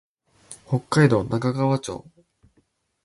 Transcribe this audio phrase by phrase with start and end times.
[0.67, 2.03] 北海道中川町